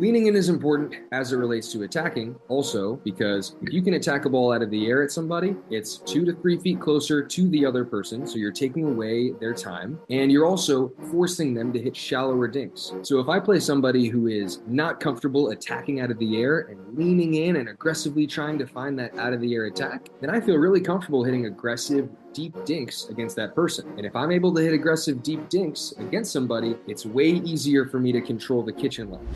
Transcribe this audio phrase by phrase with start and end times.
[0.00, 4.24] Leaning in is important as it relates to attacking, also because if you can attack
[4.24, 7.48] a ball out of the air at somebody, it's two to three feet closer to
[7.50, 8.26] the other person.
[8.26, 12.94] So you're taking away their time and you're also forcing them to hit shallower dinks.
[13.02, 16.96] So if I play somebody who is not comfortable attacking out of the air and
[16.96, 20.40] leaning in and aggressively trying to find that out of the air attack, then I
[20.40, 23.92] feel really comfortable hitting aggressive deep dinks against that person.
[23.96, 27.98] And if I'm able to hit aggressive deep dinks against somebody, it's way easier for
[27.98, 29.26] me to control the kitchen line.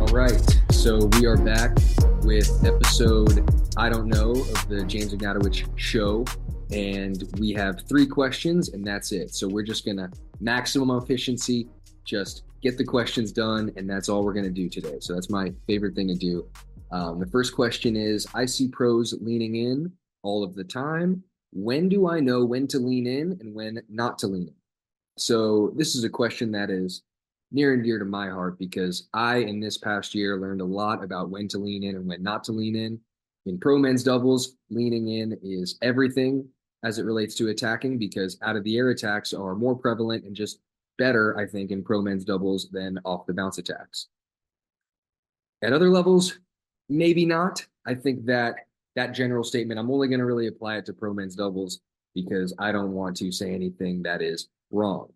[0.00, 1.76] All right, so we are back
[2.22, 6.24] with episode I don't know of the James Ignatowich show.
[6.70, 9.34] And we have three questions, and that's it.
[9.34, 10.10] So we're just gonna
[10.40, 11.68] maximum efficiency,
[12.04, 14.96] just get the questions done, and that's all we're gonna do today.
[15.00, 16.46] So that's my favorite thing to do
[16.94, 19.90] um, the first question is I see pros leaning in
[20.22, 21.24] all of the time.
[21.52, 24.54] When do I know when to lean in and when not to lean in?
[25.18, 27.02] So, this is a question that is
[27.50, 31.02] near and dear to my heart because I, in this past year, learned a lot
[31.02, 33.00] about when to lean in and when not to lean in.
[33.46, 36.48] In pro men's doubles, leaning in is everything
[36.84, 40.34] as it relates to attacking because out of the air attacks are more prevalent and
[40.34, 40.60] just
[40.96, 44.06] better, I think, in pro men's doubles than off the bounce attacks.
[45.60, 46.38] At other levels,
[46.88, 47.64] Maybe not.
[47.86, 48.56] I think that
[48.96, 51.80] that general statement, I'm only going to really apply it to pro men's doubles
[52.14, 55.08] because I don't want to say anything that is wrong.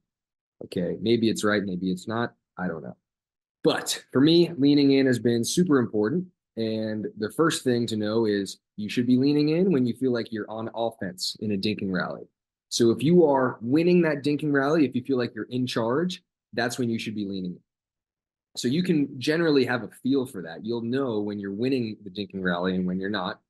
[0.64, 0.98] Okay.
[1.00, 1.62] Maybe it's right.
[1.62, 2.34] Maybe it's not.
[2.58, 2.97] I don't know.
[3.62, 6.27] But for me, leaning in has been super important.
[6.56, 10.12] And the first thing to know is you should be leaning in when you feel
[10.12, 12.27] like you're on offense in a dinking rally.
[12.69, 16.22] So if you are winning that dinking rally, if you feel like you're in charge,
[16.53, 17.60] that's when you should be leaning in.
[18.59, 20.64] So you can generally have a feel for that.
[20.64, 23.41] You'll know when you're winning the dinking rally and when you're not.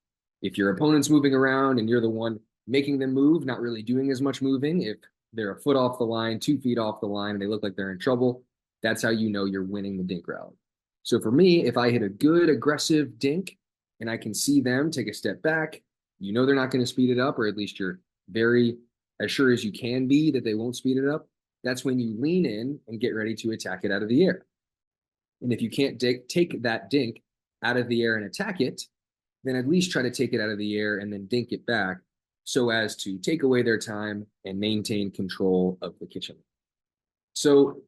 [0.42, 4.11] If your opponent's moving around and you're the one making them move, not really doing
[4.11, 4.98] as much moving, if
[5.33, 7.75] they're a foot off the line, two feet off the line, and they look like
[7.75, 8.42] they're in trouble,
[8.83, 10.55] that's how you know you're winning the dink rally.
[11.03, 13.56] So for me, if I hit a good aggressive dink
[14.00, 15.81] and I can see them take a step back,
[16.21, 18.77] you know they're not going to speed it up, or at least you're very
[19.21, 21.27] as sure as you can be that they won't speed it up.
[21.65, 24.44] That's when you lean in and get ready to attack it out of the air.
[25.43, 27.22] And if you can't dig, take that dink
[27.62, 28.82] out of the air and attack it,
[29.44, 31.65] then at least try to take it out of the air and then dink it
[31.66, 31.99] back
[32.44, 36.37] so as to take away their time and maintain control of the kitchen.
[37.34, 37.82] So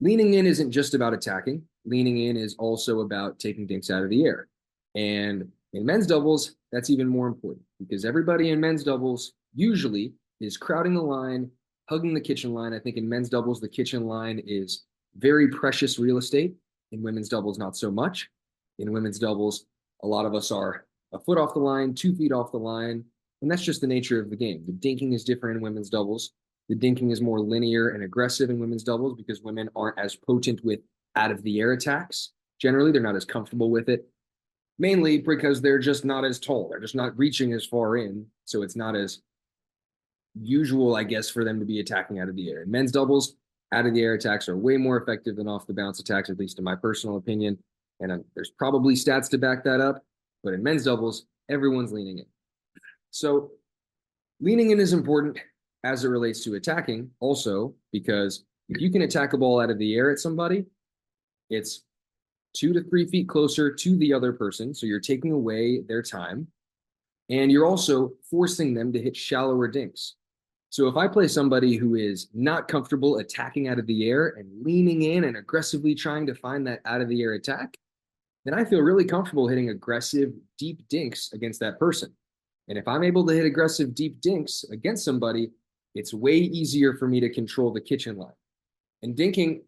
[0.00, 1.62] leaning in isn't just about attacking.
[1.84, 4.48] Leaning in is also about taking dinks out of the air.
[4.94, 10.56] And in men's doubles, that's even more important because everybody in men's doubles usually is
[10.56, 11.50] crowding the line,
[11.88, 12.72] hugging the kitchen line.
[12.72, 14.84] I think in men's doubles, the kitchen line is
[15.16, 16.54] very precious real estate.
[16.92, 18.28] In women's doubles, not so much.
[18.78, 19.66] In women's doubles,
[20.02, 23.04] a lot of us are a foot off the line, two feet off the line,
[23.42, 24.64] and that's just the nature of the game.
[24.66, 26.32] The dinking is different in women's doubles.
[26.68, 30.64] The dinking is more linear and aggressive in women's doubles because women aren't as potent
[30.64, 30.80] with
[31.16, 32.32] out of the air attacks.
[32.58, 34.08] Generally, they're not as comfortable with it,
[34.78, 36.68] mainly because they're just not as tall.
[36.68, 38.26] They're just not reaching as far in.
[38.44, 39.20] So it's not as
[40.40, 42.62] usual, I guess, for them to be attacking out of the air.
[42.62, 43.36] In men's doubles,
[43.74, 46.38] out of the air attacks are way more effective than off the bounce attacks, at
[46.38, 47.58] least in my personal opinion.
[48.00, 50.02] And uh, there's probably stats to back that up.
[50.42, 52.26] But in men's doubles, everyone's leaning in.
[53.10, 53.50] So
[54.40, 55.38] leaning in is important
[55.84, 59.78] as it relates to attacking, also, because if you can attack a ball out of
[59.78, 60.64] the air at somebody,
[61.50, 61.84] it's
[62.54, 64.74] two to three feet closer to the other person.
[64.74, 66.46] So you're taking away their time.
[67.30, 70.16] And you're also forcing them to hit shallower dinks.
[70.74, 74.48] So if I play somebody who is not comfortable attacking out of the air and
[74.64, 77.76] leaning in and aggressively trying to find that out of the air attack,
[78.44, 82.12] then I feel really comfortable hitting aggressive deep dinks against that person.
[82.66, 85.52] And if I'm able to hit aggressive deep dinks against somebody,
[85.94, 88.34] it's way easier for me to control the kitchen line.
[89.04, 89.60] And dinking,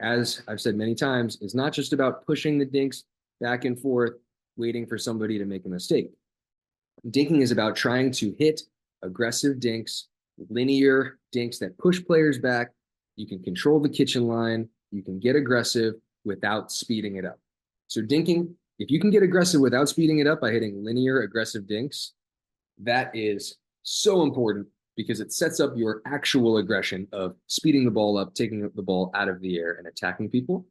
[0.00, 3.04] as I've said many times, is not just about pushing the dinks
[3.38, 4.14] back and forth,
[4.56, 6.10] waiting for somebody to make a mistake.
[7.06, 8.62] Dinking is about trying to hit
[9.02, 10.06] aggressive dinks
[10.48, 12.68] linear dinks that push players back.
[13.16, 14.68] You can control the kitchen line.
[14.90, 15.94] You can get aggressive
[16.24, 17.38] without speeding it up.
[17.88, 21.66] So dinking, if you can get aggressive without speeding it up by hitting linear aggressive
[21.66, 22.12] dinks,
[22.78, 28.18] that is so important because it sets up your actual aggression of speeding the ball
[28.18, 30.66] up, taking the ball out of the air and attacking people.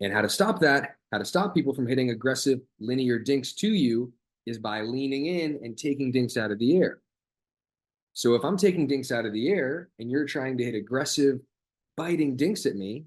[0.00, 3.68] And how to stop that, how to stop people from hitting aggressive linear dinks to
[3.68, 4.12] you
[4.46, 7.00] is by leaning in and taking dinks out of the air.
[8.16, 11.38] So if I'm taking dinks out of the air and you're trying to hit aggressive,
[11.98, 13.04] biting dinks at me,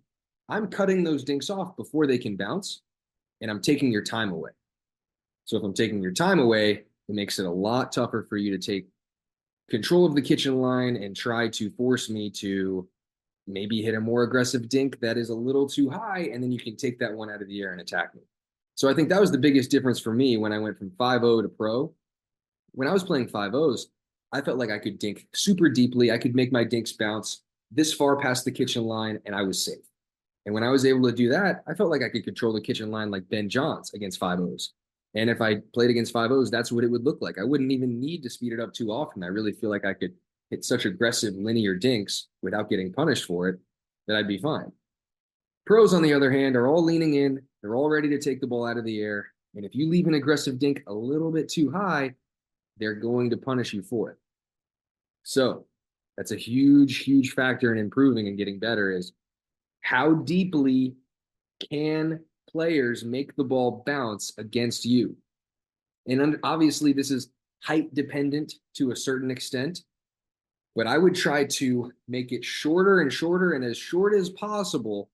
[0.50, 2.84] I'm cutting those dinks off before they can bounce
[3.42, 4.52] and I'm taking your time away.
[5.46, 8.56] So if I'm taking your time away, it makes it a lot tougher for you
[8.56, 8.88] to take
[9.68, 12.88] control of the kitchen line and try to force me to
[13.48, 16.60] maybe hit a more aggressive dink that is a little too high, and then you
[16.60, 18.22] can take that one out of the air and attack me.
[18.76, 21.42] So I think that was the biggest difference for me when I went from 5-0
[21.42, 21.92] to pro.
[22.74, 23.88] When I was playing 5-0s,
[24.32, 26.12] I felt like I could dink super deeply.
[26.12, 29.64] I could make my dinks bounce this far past the kitchen line, and I was
[29.64, 29.86] safe.
[30.46, 32.62] And when I was able to do that, I felt like I could control the
[32.62, 34.70] kitchen line like Ben Johns against 5-0s.
[35.16, 37.38] And if I played against 5-0s, that's what it would look like.
[37.40, 39.24] I wouldn't even need to speed it up too often.
[39.24, 40.14] I really feel like I could
[40.50, 43.60] hit such aggressive linear dinks without getting punished for it
[44.08, 44.72] that I'd be fine.
[45.66, 47.42] Pros, on the other hand, are all leaning in.
[47.62, 49.28] They're all ready to take the ball out of the air.
[49.56, 52.16] And if you leave an aggressive dink a little bit too high,
[52.80, 54.18] they're going to punish you for it.
[55.24, 55.66] So
[56.18, 59.14] that's a huge, huge factor in improving and getting better is
[59.82, 60.96] how deeply
[61.70, 65.16] can players make the ball bounce against you?
[66.08, 67.30] And obviously, this is
[67.64, 69.84] height dependent to a certain extent,
[70.76, 75.10] but I would try to make it shorter and shorter and as short as possible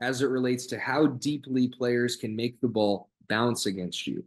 [0.00, 4.24] as it relates to how deeply players can make the ball bounce against you.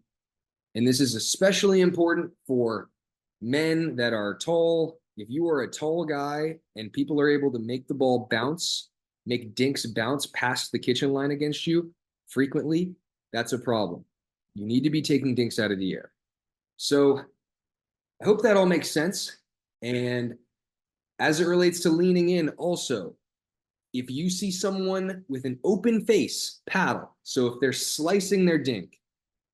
[0.75, 2.89] And this is especially important for
[3.41, 4.99] men that are tall.
[5.17, 8.89] If you are a tall guy and people are able to make the ball bounce,
[9.25, 11.93] make dinks bounce past the kitchen line against you
[12.27, 12.93] frequently,
[13.33, 14.05] that's a problem.
[14.55, 16.11] You need to be taking dinks out of the air.
[16.77, 17.19] So
[18.21, 19.37] I hope that all makes sense.
[19.81, 20.35] And
[21.19, 23.15] as it relates to leaning in, also,
[23.93, 28.98] if you see someone with an open face paddle, so if they're slicing their dink,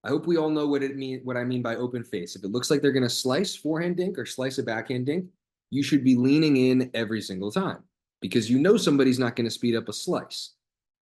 [0.06, 2.36] I hope we all know what it mean what I mean by open face.
[2.36, 5.26] If it looks like they're going to slice forehand dink or slice a backhand dink,
[5.72, 7.80] you should be leaning in every single time
[8.22, 10.54] because you know somebody's not going to speed up a slice.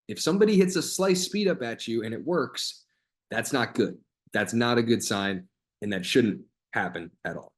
[0.06, 2.84] If somebody hits a slice speed up at you and it works,
[3.28, 3.98] that's not good.
[4.32, 5.48] That's not a good sign
[5.80, 6.40] and that shouldn't
[6.72, 7.52] happen at all.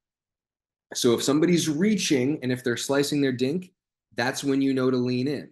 [0.94, 3.70] So if somebody's reaching and if they're slicing their dink,
[4.17, 5.50] that's when you know to lean in.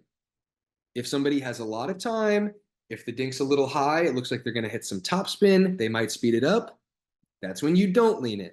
[0.95, 2.53] If somebody has a lot of time
[2.89, 5.77] if the dink's a little high, it looks like they're going to hit some topspin.
[5.77, 6.79] They might speed it up.
[7.41, 8.51] That's when you don't lean in.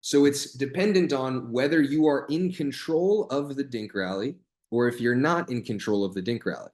[0.00, 4.34] So it's dependent on whether you are in control of the dink rally
[4.70, 6.70] or if you're not in control of the dink rally.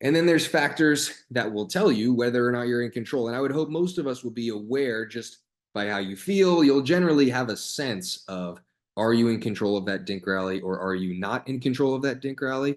[0.00, 3.26] And then there's factors that will tell you whether or not you're in control.
[3.26, 5.38] And I would hope most of us will be aware just
[5.74, 6.64] by how you feel.
[6.64, 8.60] You'll generally have a sense of
[8.96, 12.02] are you in control of that dink rally or are you not in control of
[12.02, 12.76] that dink rally?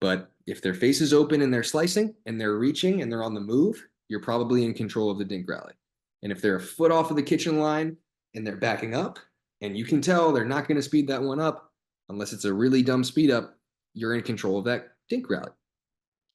[0.00, 3.34] But if their face is open and they're slicing and they're reaching and they're on
[3.34, 5.74] the move, you're probably in control of the dink rally.
[6.22, 7.96] And if they're a foot off of the kitchen line
[8.34, 9.18] and they're backing up,
[9.60, 11.72] and you can tell they're not going to speed that one up
[12.08, 13.56] unless it's a really dumb speed up,
[13.94, 15.50] you're in control of that dink rally.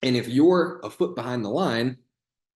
[0.04, 1.98] And if you're a foot behind the line,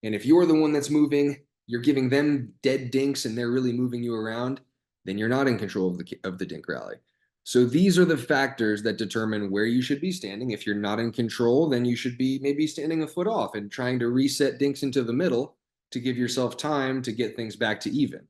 [0.02, 1.36] and if you're the one that's moving,
[1.66, 4.60] you're giving them dead dinks and they're really moving you around,
[5.04, 6.96] then you're not in control of the of the dink rally.
[7.50, 10.52] So these are the factors that determine where you should be standing.
[10.52, 13.68] If you're not in control, then you should be maybe standing a foot off and
[13.68, 15.56] trying to reset dinks into the middle
[15.90, 18.20] to give yourself time to get things back to even.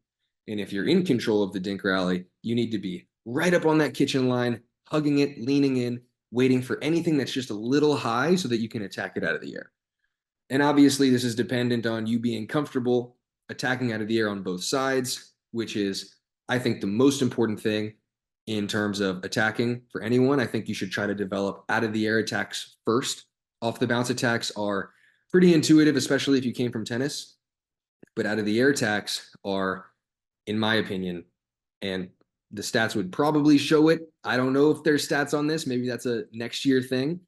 [0.49, 3.67] And if you're in control of the dink rally, you need to be right up
[3.67, 6.01] on that kitchen line, hugging it, leaning in,
[6.31, 9.35] waiting for anything that's just a little high so that you can attack it out
[9.35, 9.71] of the air.
[10.49, 13.19] And obviously, this is dependent on you being comfortable
[13.51, 16.15] attacking out of the air on both sides, which is,
[16.49, 17.93] I think, the most important thing
[18.51, 20.41] in terms of attacking for anyone.
[20.41, 23.27] I think you should try to develop out of the air attacks first.
[23.63, 24.91] Off the bounce attacks are
[25.31, 27.37] pretty intuitive, especially if you came from tennis.
[28.17, 29.87] But out of the air attacks are,
[30.49, 31.27] in my opinion,
[31.81, 32.09] and
[32.51, 34.01] the stats would probably show it.
[34.25, 35.65] I don't know if there's stats on this.
[35.65, 37.21] Maybe that's a next year thing.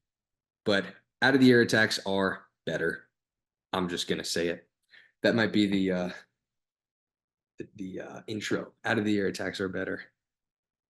[0.65, 0.87] But
[1.23, 3.05] out of the air attacks are better.
[3.73, 4.67] I'm just gonna say it.
[5.23, 6.11] That might be the uh,
[7.61, 8.73] the, the uh, intro.
[8.85, 10.03] Out of the air attacks are better.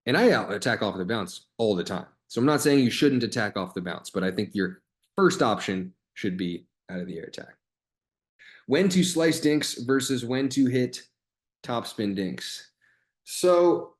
[0.06, 2.06] And I attack off the bounce all the time.
[2.28, 4.82] So I'm not saying you shouldn't attack off the bounce, but I think your
[5.16, 7.54] first option should be out of the air attack.
[8.66, 11.02] When to slice dinks versus when to hit
[11.62, 12.70] topspin dinks.
[13.24, 13.94] So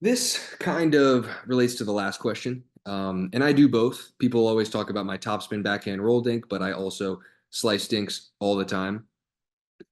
[0.00, 2.62] this kind of relates to the last question.
[2.84, 4.12] Um, and I do both.
[4.18, 8.56] People always talk about my topspin backhand roll dink, but I also slice dinks all
[8.56, 9.06] the time.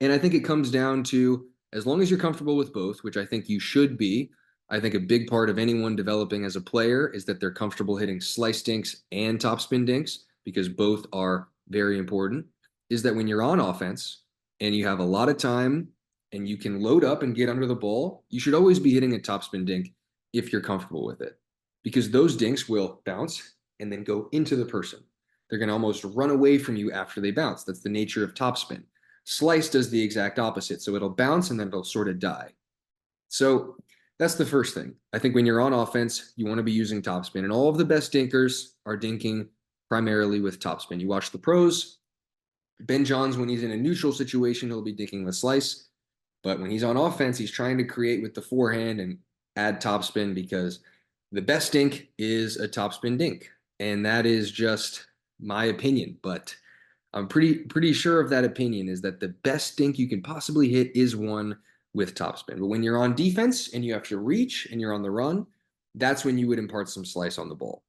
[0.01, 3.17] And I think it comes down to as long as you're comfortable with both, which
[3.17, 4.31] I think you should be,
[4.75, 7.97] I think a big part of anyone developing as a player is that they're comfortable
[7.97, 12.45] hitting slice dinks and topspin dinks because both are very important.
[12.91, 14.23] Is that when you're on offense
[14.59, 15.87] and you have a lot of time
[16.33, 19.15] and you can load up and get under the ball, you should always be hitting
[19.15, 19.93] a topspin dink
[20.33, 21.39] if you're comfortable with it
[21.85, 24.99] because those dinks will bounce and then go into the person.
[25.49, 27.63] They're going to almost run away from you after they bounce.
[27.63, 28.83] That's the nature of topspin.
[29.23, 30.83] Slice does the exact opposite.
[30.83, 32.55] So it'll bounce and then it'll sort of die.
[33.29, 33.77] So
[34.19, 34.95] that's the first thing.
[35.13, 37.79] I think when you're on offense, you want to be using topspin, and all of
[37.79, 39.49] the best dinkers are dinking
[39.89, 41.01] primarily with topspin.
[41.01, 41.99] You watch the pros.
[42.81, 45.89] Ben Johns, when he's in a neutral situation, he'll be dinking with slice.
[46.43, 49.19] But when he's on offense, he's trying to create with the forehand and
[49.57, 50.81] add topspin because
[51.33, 53.51] the best dink is a topspin dink.
[53.81, 55.07] And that is just
[55.41, 56.19] my opinion.
[56.23, 56.55] But
[57.13, 60.69] I'm pretty pretty sure of that opinion is that the best dink you can possibly
[60.69, 61.57] hit is one
[61.95, 62.59] with topspin.
[62.59, 65.47] But when you're on defense and you have to reach and you're on the run,
[65.95, 67.83] that's when you would impart some slice on the ball.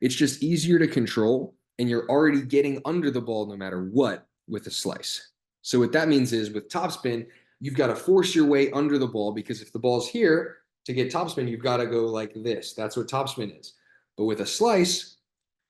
[0.00, 4.26] It's just easier to control and you're already getting under the ball no matter what
[4.46, 5.30] with a slice.
[5.62, 7.26] So what that means is with topspin,
[7.60, 10.92] you've got to force your way under the ball because if the ball's here to
[10.92, 12.74] get topspin, you've got to go like this.
[12.74, 13.72] That's what topspin is.
[14.16, 15.16] But with a slice,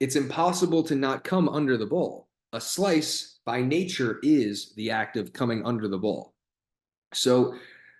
[0.00, 2.28] it's impossible to not come under the ball.
[2.52, 6.34] A slice by nature is the act of coming under the ball.
[7.14, 7.54] So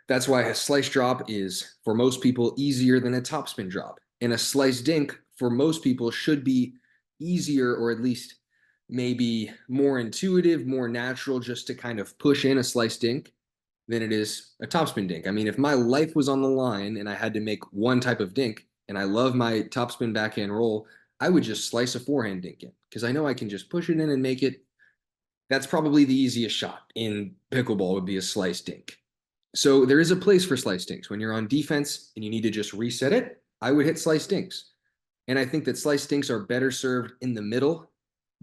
[0.09, 3.99] that's why a slice drop is for most people easier than a topspin drop.
[4.21, 6.75] And a slice dink for most people should be
[7.21, 8.37] easier or at least
[8.89, 13.33] maybe more intuitive, more natural just to kind of push in a slice dink
[13.89, 15.27] than it is a topspin dink.
[15.27, 18.01] I mean, if my life was on the line and I had to make one
[18.01, 20.87] type of dink and I love my topspin backhand roll,
[21.21, 23.91] I would just slice a forehand dink in because I know I can just push
[23.91, 24.63] it in and make it.
[25.49, 28.99] That's probably the easiest shot in pickleball would be a slice dink.
[29.57, 31.09] So there is a place for slice dinks.
[31.09, 34.27] When you're on defense and you need to just reset it, I would hit slice
[34.27, 34.73] dinks.
[35.29, 37.91] And I think that slice dinks are better served in the middle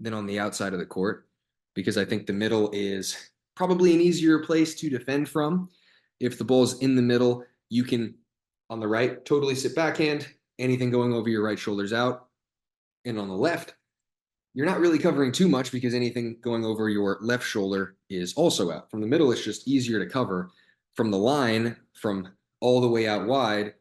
[0.00, 1.28] than on the outside of the court
[1.74, 5.68] because I think the middle is probably an easier place to defend from.
[6.18, 8.14] If the ball's in the middle, you can
[8.68, 10.26] on the right totally sit backhand,
[10.58, 12.26] anything going over your right shoulder's out.
[13.04, 13.74] And on the left,
[14.52, 18.72] you're not really covering too much because anything going over your left shoulder is also
[18.72, 18.90] out.
[18.90, 20.50] From the middle, it's just easier to cover.
[20.94, 22.28] From the line, from
[22.60, 23.74] all the way out wide,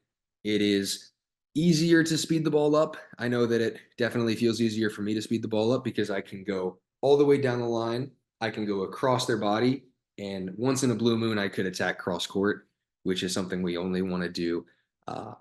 [0.44, 1.12] it is
[1.56, 2.98] easier to speed the ball up.
[3.20, 6.10] I know that it definitely feels easier for me to speed the ball up because
[6.10, 8.12] I can go all the way down the line.
[8.42, 9.84] I can go across their body.
[10.18, 12.68] And once in a blue moon, I could attack cross court,
[13.04, 14.66] which is something we only want to do
[15.08, 15.36] uh,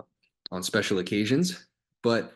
[0.50, 1.67] on special occasions.
[2.02, 2.33] But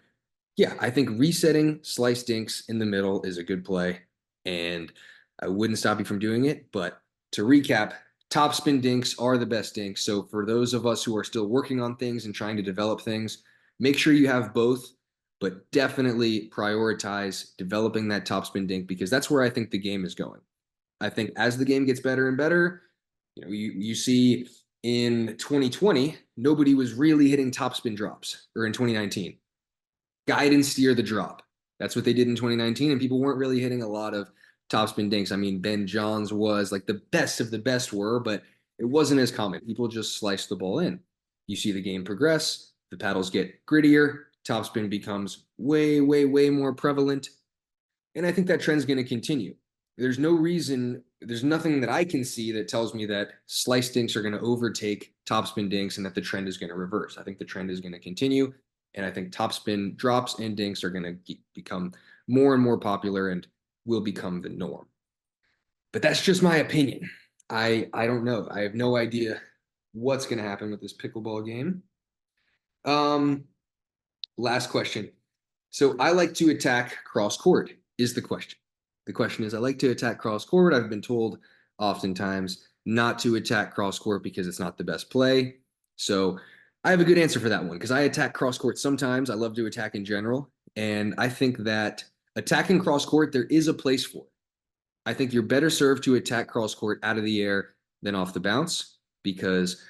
[0.57, 4.01] yeah, I think resetting slice dinks in the middle is a good play.
[4.45, 4.93] And
[5.41, 6.71] I wouldn't stop you from doing it.
[6.73, 7.01] But
[7.33, 7.93] to recap,
[8.31, 10.05] top spin dinks are the best dinks.
[10.05, 13.01] So for those of us who are still working on things and trying to develop
[13.01, 13.43] things,
[13.79, 14.93] Make sure you have both,
[15.41, 20.15] but definitely prioritize developing that topspin dink because that's where I think the game is
[20.15, 20.41] going.
[21.01, 22.83] I think as the game gets better and better,
[23.35, 24.49] you know, you you see
[24.83, 29.37] in 2020, nobody was really hitting topspin drops, or in 2019.
[30.27, 31.43] Guide and steer the drop.
[31.79, 34.31] That's what they did in 2019, and people weren't really hitting a lot of
[34.71, 35.33] topspin dinks.
[35.33, 38.43] I mean, Ben Johns was like the best of the best were, but
[38.79, 39.61] it wasn't as common.
[39.61, 41.01] People just sliced the ball in.
[41.47, 42.73] You see the game progress.
[42.91, 47.31] The paddles get grittier, topspin becomes way, way, way more prevalent.
[48.15, 49.55] And I think that trend's going to continue.
[49.99, 54.15] There's no reason, there's nothing that I can see that tells me that slice dinks
[54.15, 57.19] are going to overtake topspin dinks and that the trend is going to reverse.
[57.19, 58.53] I think the trend is going to continue.
[58.95, 61.93] And I think topspin drops and dinks are going to become
[62.29, 63.47] more and more popular and
[63.87, 64.87] will become the norm.
[65.93, 67.09] But that's just my opinion.
[67.49, 68.49] I I don't know.
[68.51, 69.41] I have no idea
[69.93, 71.83] what's going to happen with this pickleball game.
[72.85, 73.45] Um,
[74.37, 75.11] last question.
[75.71, 77.71] So I like to attack cross court.
[77.99, 78.59] Is the question?
[79.07, 80.75] The question is, I like to attack cross court.
[80.75, 81.39] I've been told
[81.79, 85.57] oftentimes not to attack cross court because it's not the best play.
[85.97, 86.39] So
[86.85, 89.31] I have a good answer for that one because I attack cross court sometimes.
[89.31, 90.51] I love to attack in general.
[90.77, 92.05] And I think that
[92.37, 94.31] attacking cross court, there is a place for it.
[95.07, 98.35] I think you're better served to attack cross court out of the air than off
[98.35, 99.83] the bounce because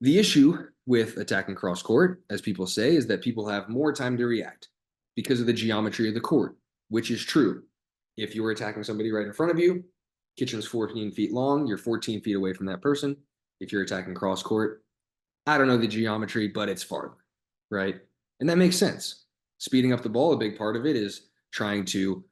[0.00, 4.16] the issue with attacking cross court, as people say, is that people have more time
[4.16, 4.68] to react
[5.14, 6.56] because of the geometry of the court,
[6.88, 7.62] which is true.
[8.16, 9.84] If you were attacking somebody right in front of you,
[10.36, 13.16] kitchen's 14 feet long, you're 14 feet away from that person.
[13.60, 14.82] If you're attacking cross court,
[15.46, 17.16] I don't know the geometry, but it's farther,
[17.70, 18.00] right?
[18.40, 19.24] And that makes sense.
[19.58, 22.22] Speeding up the ball, a big part of it is trying to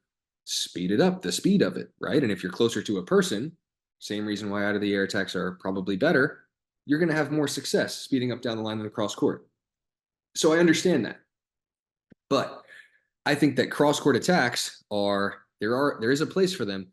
[0.43, 2.21] speed it up, the speed of it, right?
[2.21, 3.51] And if you're closer to a person,
[3.97, 6.43] same reason why out of the air attacks are probably better,
[6.85, 9.47] you're going to have more success speeding up down the line than cross court.
[10.35, 11.21] So I understand that.
[12.29, 12.61] But
[13.25, 16.87] I think that cross court attacks are there are there is a place for them,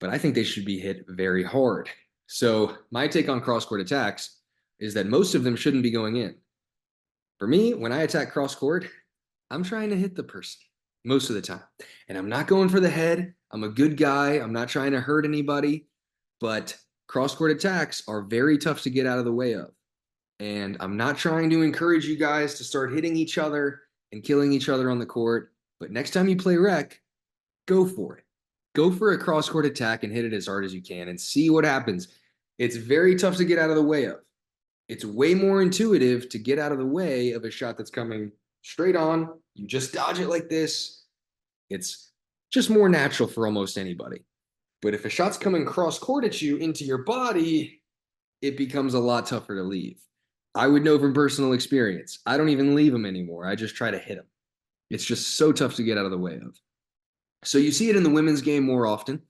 [0.00, 1.88] but I think they should be hit very hard.
[2.26, 4.40] So my take on cross court attacks
[4.80, 6.34] is that most of them shouldn't be going in.
[7.38, 8.88] For me, when I attack cross court,
[9.50, 10.60] I'm trying to hit the person
[11.06, 11.62] most of the time.
[12.08, 13.32] And I'm not going for the head.
[13.52, 14.32] I'm a good guy.
[14.32, 15.86] I'm not trying to hurt anybody,
[16.40, 19.70] but cross court attacks are very tough to get out of the way of.
[20.40, 23.80] And I'm not trying to encourage you guys to start hitting each other
[24.12, 25.52] and killing each other on the court.
[25.80, 27.00] But next time you play rec,
[27.66, 28.24] go for it.
[28.74, 31.18] Go for a cross court attack and hit it as hard as you can and
[31.18, 32.08] see what happens.
[32.58, 34.18] It's very tough to get out of the way of.
[34.88, 38.30] It's way more intuitive to get out of the way of a shot that's coming
[38.62, 39.30] straight on.
[39.56, 41.04] You just dodge it like this.
[41.70, 42.12] It's
[42.52, 44.24] just more natural for almost anybody.
[44.82, 47.82] But if a shot's coming cross court at you into your body,
[48.42, 49.98] it becomes a lot tougher to leave.
[50.54, 52.18] I would know from personal experience.
[52.26, 53.46] I don't even leave them anymore.
[53.46, 54.26] I just try to hit them.
[54.90, 56.58] It's just so tough to get out of the way of.
[57.44, 59.22] So you see it in the women's game more often.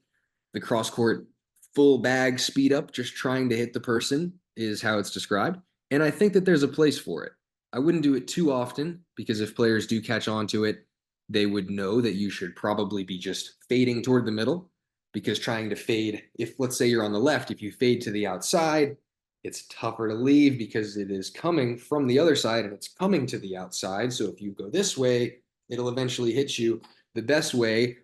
[0.52, 1.26] The cross court
[1.74, 5.58] full bag speed up, just trying to hit the person is how it's described.
[5.90, 7.32] And I think that there's a place for it.
[7.72, 10.86] I wouldn't do it too often because if players do catch on to it,
[11.28, 14.70] they would know that you should probably be just fading toward the middle
[15.12, 18.10] because trying to fade, if let's say you're on the left, if you fade to
[18.10, 18.96] the outside,
[19.42, 23.26] it's tougher to leave because it is coming from the other side and it's coming
[23.26, 24.12] to the outside.
[24.12, 26.80] So if you go this way, it'll eventually hit you
[27.14, 27.98] the best way.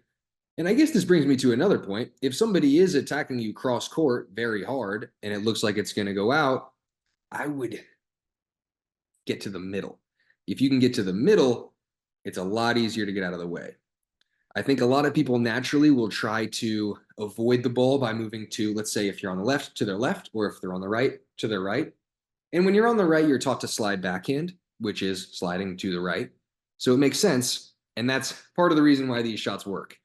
[0.59, 2.11] And I guess this brings me to another point.
[2.23, 6.07] If somebody is attacking you cross court very hard and it looks like it's going
[6.07, 6.73] to go out,
[7.31, 7.83] I would
[9.27, 9.99] get to the middle.
[10.47, 11.73] If you can get to the middle,
[12.25, 13.77] it's a lot easier to get out of the way.
[14.55, 18.47] I think a lot of people naturally will try to avoid the ball by moving
[18.51, 20.81] to, let's say, if you're on the left, to their left, or if they're on
[20.81, 21.93] the right, to their right.
[22.53, 25.93] And when you're on the right, you're taught to slide backhand, which is sliding to
[25.93, 26.31] the right.
[26.77, 27.73] So it makes sense.
[27.97, 29.97] And that's part of the reason why these shots work.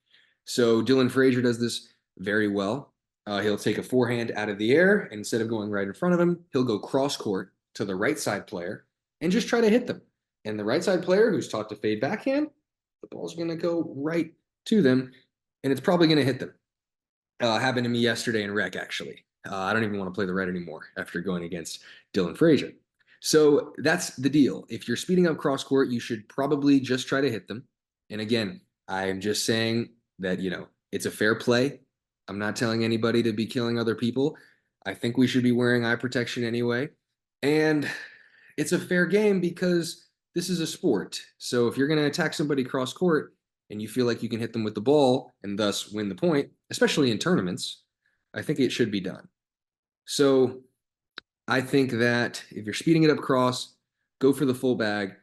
[0.46, 2.94] So Dylan Frazier does this very well.
[3.26, 5.10] Uh, he'll take a forehand out of the air.
[5.12, 7.96] And instead of going right in front of him, he'll go cross court to the
[7.96, 8.86] right side player
[9.22, 10.02] and just try to hit them.
[10.46, 12.48] And the right side player who's taught to fade backhand,
[13.02, 14.32] the ball's going to go right
[14.66, 15.12] to them
[15.64, 16.54] and it's probably going to hit them.
[17.40, 19.24] Uh, happened to me yesterday in rec, actually.
[19.50, 21.80] Uh, I don't even want to play the red anymore after going against
[22.14, 22.72] Dylan Frazier.
[23.20, 24.66] So that's the deal.
[24.70, 27.64] If you're speeding up cross court, you should probably just try to hit them.
[28.10, 31.80] And again, I'm just saying that, you know, it's a fair play.
[32.28, 34.38] I'm not telling anybody to be killing other people.
[34.86, 36.90] I think we should be wearing eye protection anyway.
[37.42, 37.90] And
[38.58, 41.20] it's a fair game because this is a sport.
[41.38, 43.34] So if you're going to attack somebody cross court
[43.70, 46.16] and you feel like you can hit them with the ball and thus win the
[46.16, 47.84] point, especially in tournaments,
[48.34, 49.28] I think it should be done.
[50.06, 50.62] So
[51.48, 53.76] I think that if you're speeding it up cross,
[54.20, 55.14] go for the full bag,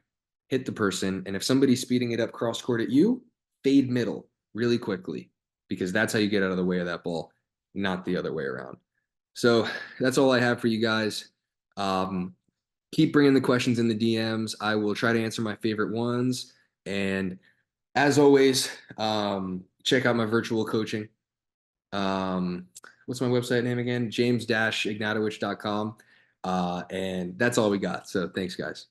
[0.48, 1.22] hit the person.
[1.26, 3.22] And if somebody's speeding it up cross court at you,
[3.62, 5.30] fade middle really quickly
[5.68, 7.32] because that's how you get out of the way of that ball,
[7.74, 8.76] not the other way around.
[9.34, 9.68] So
[9.98, 11.30] that's all I have for you guys.
[11.76, 12.34] Um,
[12.94, 14.54] keep bringing the questions in the DMs.
[14.60, 16.52] I will try to answer my favorite ones.
[16.86, 17.38] And
[17.96, 21.08] as always, um, check out my virtual coaching.
[21.92, 22.66] Um,
[23.06, 24.12] what's my website name again?
[24.12, 25.96] James-ignatowich.com.
[26.44, 28.08] Uh, and that's all we got.
[28.08, 28.86] So thanks, guys.